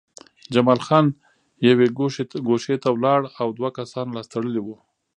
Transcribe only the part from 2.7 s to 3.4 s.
ته ولاړ و